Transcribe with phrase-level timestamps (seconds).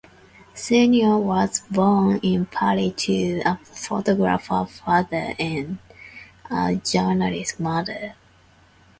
[0.55, 5.77] Seigner was born in Paris to a photographer father and
[6.49, 8.15] a journalist mother.